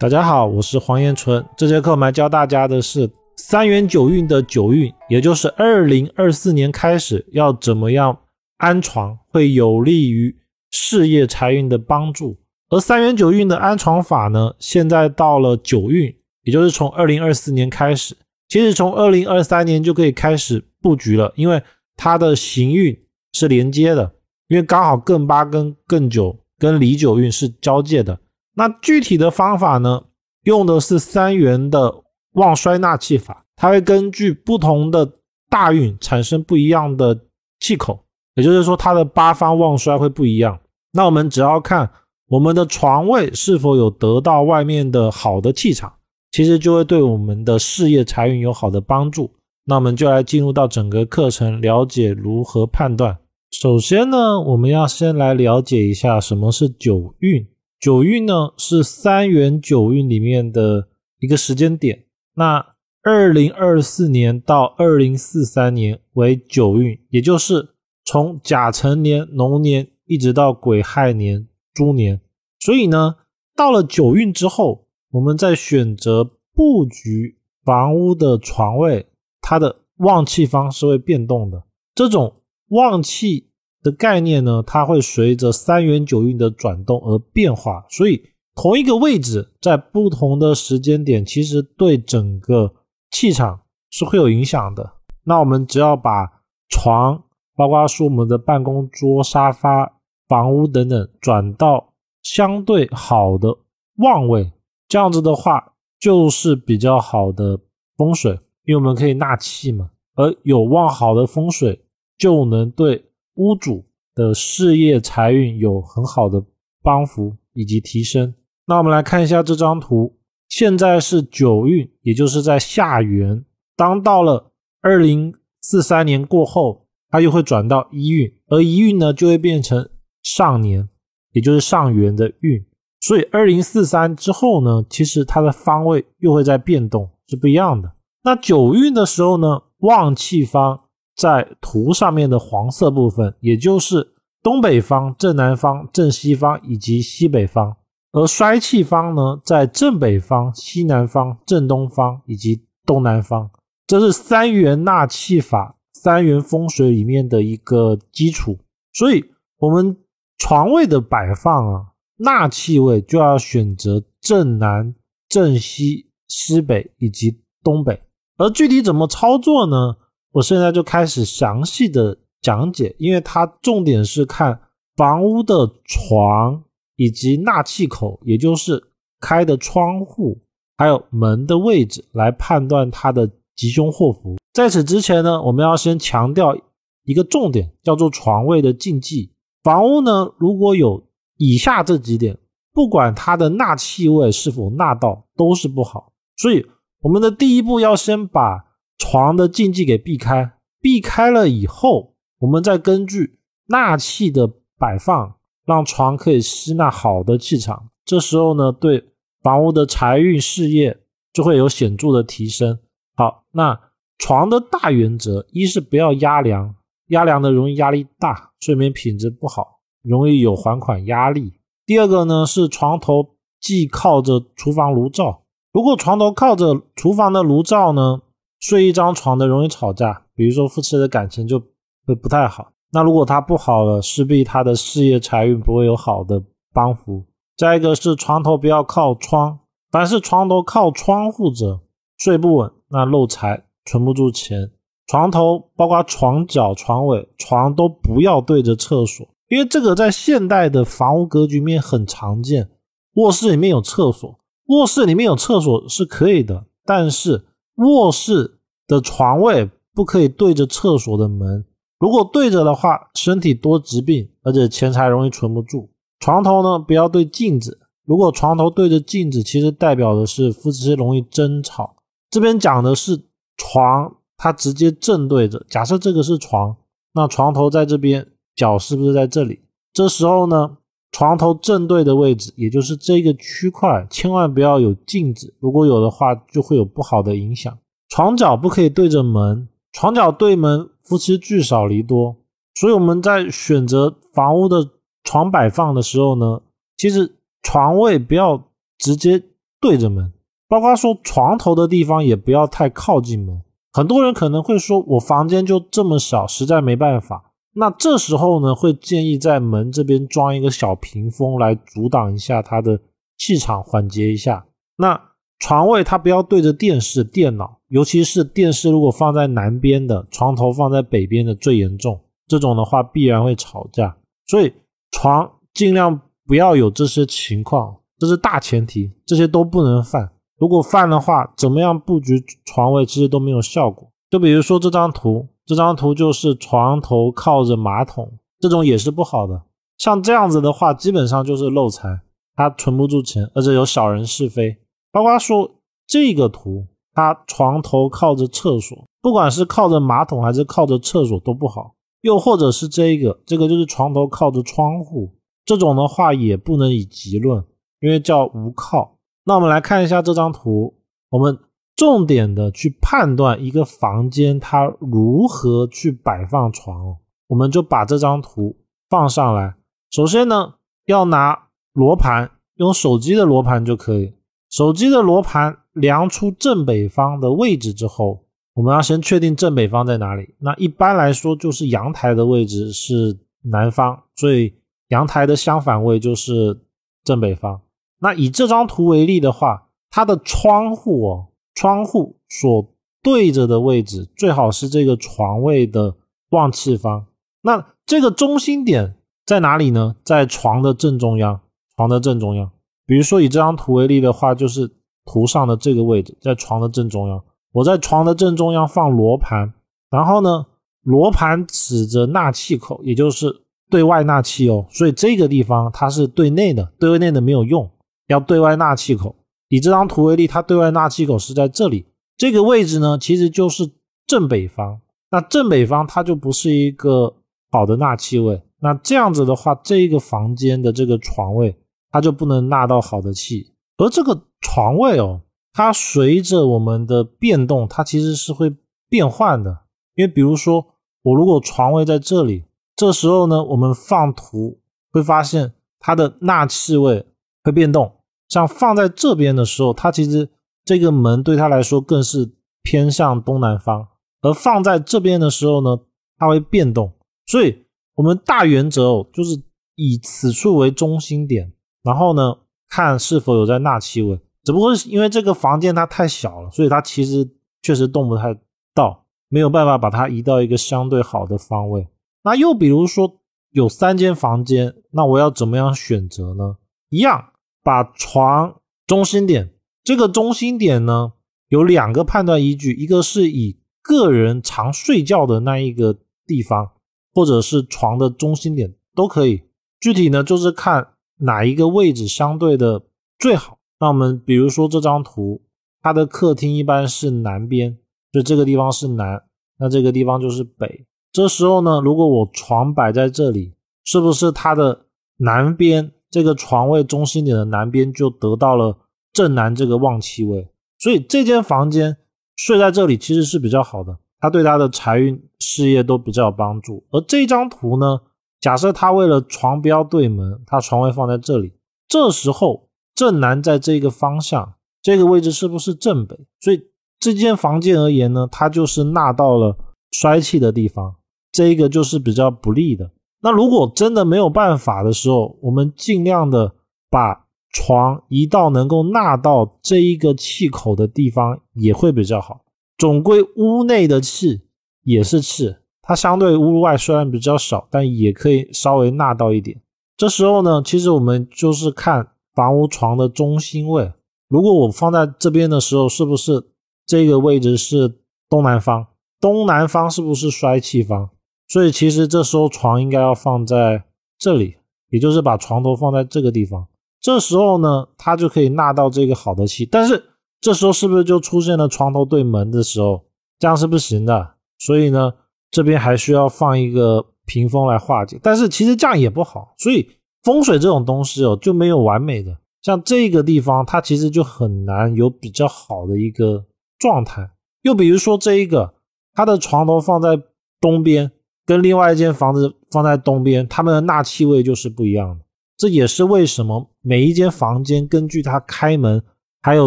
[0.00, 1.44] 大家好，我是黄延春。
[1.56, 8.16] 这节课我们来教大家的是三元九运的九运，也就是二零二四年开始要怎么样
[8.58, 10.36] 安床，会有利于
[10.70, 12.38] 事业财运的帮助。
[12.68, 18.16] 而三元九运的安床法呢，现在到了九运，也就是从二零二四年开始，
[18.48, 21.60] 其实从二零二三年就可以开始布局了，因为
[21.96, 22.96] 它的行运
[23.32, 24.12] 是连接的，
[24.46, 28.16] 因为刚好艮八跟艮九跟离九运是交界的。
[28.58, 30.02] 那具体的方法呢？
[30.42, 35.08] 用的是三元的旺衰纳气法，它会根据不同的
[35.48, 37.16] 大运产生不一样的
[37.60, 38.00] 气口，
[38.34, 40.58] 也就是说它的八方旺衰会不一样。
[40.92, 41.88] 那我们只要看
[42.28, 45.92] 我们的床位是否有得到外面的好的气场，
[46.32, 49.30] 其实就会对我们的事业财运有好的帮助。
[49.66, 53.18] 那我们就来进入到整个课程，了解如何判断。
[53.52, 57.46] 首先呢，我们要先来了解一下什么是九运。
[57.80, 60.88] 九运呢是三元九运里面的
[61.20, 67.68] 一个时间点，那二零二四年到二零四三年为九运，也就是
[68.04, 72.20] 从甲辰年龙年一直到癸亥年猪年。
[72.58, 73.14] 所以呢，
[73.54, 79.06] 到了九运之后，我们在选择布局房屋的床位，
[79.40, 81.62] 它的旺气方是会变动的。
[81.94, 83.46] 这种旺气。
[83.82, 88.22] 的概念呢，它会随着三元九运的转动而变化，所以
[88.54, 92.74] 同一个位置在不同的时间点，其实对整个
[93.10, 94.94] 气场是会有影响的。
[95.24, 97.22] 那我们只要把床，
[97.54, 103.56] 包括说我们的办公桌、沙发、房屋等等，转到相对好的
[103.98, 104.50] 旺位，
[104.88, 107.60] 这样子的话就是比较好的
[107.96, 108.32] 风水，
[108.64, 111.80] 因为我们可以纳气嘛，而有旺好的风水
[112.18, 113.04] 就能对。
[113.38, 113.86] 屋主
[114.16, 116.44] 的事业财运有很好的
[116.82, 118.34] 帮扶以及提升。
[118.66, 123.44] 那我们来看一下这张图，现在是九运，也就是在下元。
[123.76, 124.50] 当到了
[124.82, 129.88] 二零四三年过后，它又会转到一运，而一运呢就会变成
[130.24, 130.88] 上年，
[131.30, 132.66] 也就是上元的运。
[133.00, 137.92] 所以二零四三之后呢，其实它的方位又会在变动，是不一样的。
[138.24, 140.80] 那九运的时候呢，旺气方。
[141.18, 147.74] 在图上面的黄色部分，也就是东北方、正南方、正西方以及西北方；
[148.12, 153.50] 而衰气方呢，在正北方、西南方、正东方以及东南方。
[153.88, 158.56] 这是三元纳气法、三元风水里面的一个基础。
[158.92, 159.24] 所以，
[159.58, 159.96] 我们
[160.38, 161.86] 床位的摆放啊，
[162.18, 164.94] 纳气位就要选择正南、
[165.28, 168.00] 正西、西北以及东北。
[168.36, 169.96] 而具体怎么操作呢？
[170.32, 174.60] 我现在就开始详细的讲解，因为它重点是看
[174.94, 176.62] 房屋的床
[176.96, 180.38] 以及纳气口，也就是开的窗户
[180.76, 184.36] 还有门的位置来判断它的吉凶祸福。
[184.52, 186.56] 在此之前呢，我们要先强调
[187.04, 189.32] 一个重点，叫做床位的禁忌。
[189.62, 191.02] 房屋呢，如果有
[191.38, 192.36] 以下这几点，
[192.74, 196.12] 不管它的纳气位是否纳到，都是不好。
[196.36, 196.66] 所以
[197.00, 198.67] 我们的第一步要先把。
[198.98, 203.38] 床的禁忌给避开，避开了以后，我们再根据
[203.68, 207.88] 纳气的摆放，让床可以吸纳好的气场。
[208.04, 209.10] 这时候呢，对
[209.42, 210.98] 房屋的财运事业
[211.32, 212.78] 就会有显著的提升。
[213.14, 213.78] 好，那
[214.18, 216.74] 床的大原则，一是不要压梁，
[217.08, 221.54] 压梁的容易压力大，睡眠品质不好，容易有还款压力。
[221.86, 228.22] 第二个呢，是床头既靠着厨房炉灶，如果床头靠着厨房的炉灶呢？
[228.60, 231.60] 睡一张床的容易吵架，比如说夫妻的感情就
[232.06, 232.72] 会不太好。
[232.90, 236.42] 那如果他不好了，势必他的事业财运不会有好的
[236.72, 237.24] 帮扶。
[237.56, 239.60] 再一个是床头不要靠窗，
[239.90, 241.80] 凡是床头靠窗户者
[242.16, 244.70] 睡不稳，那漏财存不住钱。
[245.06, 252.70] 床头包括床脚、床尾、床都不要对着厕所，因为这个在现代的房屋格局面很常见。
[253.14, 257.44] 卧室里面有厕所，卧室里面有厕所是可以的，但是。
[257.78, 261.64] 卧室的床位不可以对着厕所的门，
[261.98, 265.88] 如果对着的话，身体多疾病，而且钱财容易存不住。
[266.20, 271.96] 床头呢，不要对镜子，如果床头对着镜子，其实代表的是夫妻容易争吵。
[272.30, 273.24] 这边讲的是
[273.56, 275.64] 床，它直接正对着。
[275.68, 276.76] 假设这个是床，
[277.14, 278.26] 那床头在这边，
[278.56, 279.60] 脚是不是在这里？
[279.92, 280.78] 这时候呢？
[281.10, 285.54] 床头正对的位置，也就是这个区块，千万不要有镜子。
[285.58, 287.76] 如果有的话，就会有不好的影响。
[288.08, 292.36] 床脚不可以对着门，床脚对门，夫妻聚少离多。
[292.74, 294.88] 所以我们在选择房屋的
[295.24, 296.60] 床摆放的时候呢，
[296.96, 299.42] 其实床位不要直接
[299.80, 300.32] 对着门，
[300.68, 303.62] 包括说床头的地方也不要太靠近门。
[303.92, 307.47] 很多人可能会说，我房间就这么小，实在没办法。
[307.74, 313.00] 那这时候呢，会建议在门这边装一个小屏风来阻挡一下它的
[313.36, 314.66] 气场，缓解一下。
[314.96, 315.20] 那
[315.60, 322.20] 床位它不要对着电视、电脑，尤其是电视如果放在南边的，床头放在北边的最严重。
[322.46, 324.16] 这种的话必然会吵架，
[324.46, 324.72] 所以
[325.10, 330.32] 床尽量不要有这些情况，这是大前提，这些都不能犯。
[330.56, 334.10] 如果犯的话，怎么样布局床位其实都没有效果。
[334.30, 339.64] 就比如说这张图，这张图就是床头靠着马桶，这种也是不好的。
[339.98, 342.22] 像这样子的话，基本上就是漏财，
[342.56, 344.78] 它存不住钱，而且有小人是非。
[345.12, 345.70] 包括说
[346.06, 351.92] 这个图，它床头靠着厕所，不管是靠着马桶还是靠着厕所都不好。
[352.22, 355.34] 又或者是这个，这个就是床头靠着窗户，
[355.66, 357.62] 这种的话也不能以吉论，
[358.00, 359.18] 因为叫无靠。
[359.44, 360.94] 那我们来看一下这张图，
[361.28, 361.58] 我们
[361.98, 367.16] 重点的去判断一个房间它如何去摆放床，
[367.48, 368.76] 我们就把这张图
[369.10, 369.74] 放上来。
[370.08, 370.74] 首先呢，
[371.06, 374.32] 要拿罗盘，用手机的罗盘就可以，
[374.70, 378.44] 手机的罗盘量出正北方的位置之后。
[378.74, 380.54] 我们要先确定正北方在哪里。
[380.60, 384.72] 那一般来说，就是阳台的位置是南方，所以
[385.08, 386.80] 阳台的相反位就是
[387.24, 387.80] 正北方。
[388.20, 391.48] 那以这张图为例的话，它的窗户哦，
[391.78, 392.92] 窗户所
[393.22, 396.16] 对着的位置最好是这个床位的
[396.50, 397.26] 旺气方。
[397.62, 399.14] 那这个中心点
[399.46, 400.16] 在哪里呢？
[400.24, 401.60] 在床的正中央，
[401.94, 402.68] 床的正中央。
[403.06, 404.90] 比如说以这张图为例的话，就是
[405.24, 407.40] 图上的这个位置，在床的正中央。
[407.70, 409.72] 我在床的正中央放罗盘，
[410.10, 410.66] 然后呢，
[411.04, 414.84] 罗盘指着纳气口，也就是对外纳气哦。
[414.90, 417.88] 所以这个地方它是对内的，对内的没有用，
[418.26, 419.36] 要对外纳气口。
[419.68, 422.06] 以这张图为例，它对外纳气口是在这里，
[422.36, 423.90] 这个位置呢，其实就是
[424.26, 425.00] 正北方。
[425.30, 427.36] 那正北方它就不是一个
[427.70, 428.62] 好的纳气位。
[428.80, 431.76] 那这样子的话，这个房间的这个床位，
[432.10, 433.74] 它就不能纳到好的气。
[433.96, 435.42] 而这个床位哦。
[435.74, 438.74] 它随着我们的变动，它其实是会
[439.08, 439.82] 变换的。
[440.16, 440.84] 因为比如说，
[441.22, 442.64] 我如果床位在这里，
[442.96, 444.80] 这时候呢，我们放图
[445.12, 447.24] 会发现它的纳气位
[447.62, 448.10] 会变动。
[448.48, 450.48] 像放在这边的时候，它其实
[450.84, 452.50] 这个门对它来说更是
[452.82, 454.06] 偏向东南方；
[454.40, 456.00] 而放在这边的时候呢，
[456.38, 457.12] 它会变动。
[457.46, 457.84] 所以，
[458.14, 459.62] 我们大原则哦，就是
[459.94, 461.72] 以此处为中心点，
[462.02, 462.56] 然后呢，
[462.88, 464.38] 看是否有在纳气位。
[464.64, 467.48] 只不过是因为这个房间它太小了，所以它其实
[467.82, 468.54] 确实动不太
[468.94, 472.06] 到，没有办法把它移到一个相对好的方位。
[472.44, 473.40] 那又比如说
[473.70, 476.76] 有三间房间，那我要怎么样选择呢？
[477.08, 477.52] 一样
[477.88, 479.70] 把床中心点，
[480.04, 481.32] 这个中心点呢
[481.68, 486.90] 有两个判断依据，一个是以个人常睡觉的那一个地方，
[487.32, 489.62] 或者是床的中心点都可以。
[489.98, 493.04] 具体呢就是看哪一个位置相对的
[493.38, 493.78] 最好。
[493.98, 495.62] 那我们比如说这张图，
[496.02, 497.96] 它的客厅一般是南边，
[498.30, 499.44] 就这个地方是南，
[499.78, 501.06] 那这个地方就是北。
[501.32, 503.72] 这时候呢，如果我床摆在这里，
[504.04, 505.06] 是不是它的
[505.38, 508.98] 南边这个床位中心点的南边就得到了
[509.32, 510.68] 正南这个旺气位？
[510.98, 512.16] 所以这间房间
[512.56, 517.04] 睡在这里其实是比较好的，它对他的财运、事业都比较有帮助。
[517.10, 518.20] 而这张图呢，
[518.60, 521.72] 假设他为了床标对门，他床位放在这里，
[522.08, 522.86] 这时候。
[523.14, 526.38] 正南在这个方向，这个位置是不是正北？
[526.60, 526.80] 所以
[527.18, 529.76] 这间房间而言呢，它就是纳到了
[530.12, 531.16] 衰气的地方，
[531.50, 533.10] 这个就是比较不利的。
[533.40, 536.74] 那如果真的没有办法的时候，我们尽量的
[537.10, 542.62] 把床移到能够纳到这一个气口的地方，也会比较好。
[542.96, 544.62] 总归屋内的气
[545.04, 549.80] 也是气，它相对屋外虽然比较少，但也可以稍微纳到一点。
[550.16, 552.28] 这时候呢，其实我们就是看。
[552.54, 554.12] 房屋床的中心位，
[554.48, 556.72] 如果我放在这边的时候，是不是
[557.06, 558.18] 这个位置是
[558.48, 559.06] 东南方？
[559.40, 561.30] 东南方是不是衰气方？
[561.68, 564.02] 所以其实这时候床应该要放在
[564.38, 564.76] 这里，
[565.10, 566.86] 也就是把床头放在这个地方。
[567.20, 569.86] 这时候呢，它就可以纳到这个好的气。
[569.86, 570.24] 但是
[570.60, 573.24] 这时候是不是就出现了床头对门的时候？
[573.58, 574.54] 这样是不行的。
[574.78, 575.32] 所以呢，
[575.70, 578.40] 这边还需要放一个屏风来化解。
[578.42, 580.08] 但是其实这样也不好，所以。
[580.44, 582.56] 风水这种东西哦，就没有完美的。
[582.80, 586.64] 像这个地方，它其实就很难有比较好的一个
[586.96, 587.50] 状态。
[587.82, 588.94] 又比如说这一个，
[589.34, 590.40] 它的床头放在
[590.80, 591.32] 东边，
[591.68, 595.44] 跟另外一间房子放在东边，它们的纳气位就是不一样的。
[595.76, 599.22] 这也是为什么每一间房间根据它开门，
[599.60, 599.86] 还有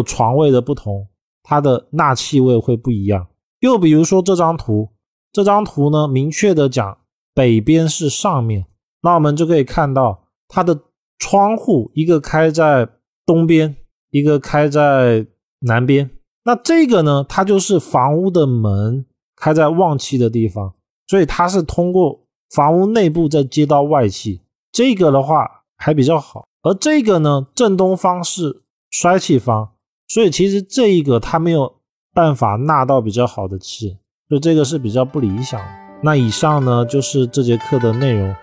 [0.00, 1.08] 床位的不同，
[1.42, 3.26] 它的纳气位会不一样。
[3.58, 4.90] 又比如说这张图，
[5.32, 6.98] 这张图呢，明确的讲
[7.34, 8.64] 北边是上面，
[9.02, 10.82] 那我们就可以看到它的
[11.18, 12.88] 窗户一个开在
[13.26, 13.74] 东边，
[14.10, 15.26] 一个开在
[15.62, 16.08] 南边。
[16.44, 20.74] 那这个呢，它就是房屋的门开在旺气的地方，
[21.12, 22.18] 所以它是通过
[22.54, 24.40] 房屋内部再接到外气。
[24.72, 29.68] 这个的话还比较好，而这个呢，正东方是衰气方，
[30.08, 31.74] 所以其实这一个它没有。
[32.14, 33.96] 办法纳到比较好的气，
[34.28, 35.58] 就这个是比较不理想。
[36.02, 38.36] 那以上呢就是这节课的内容。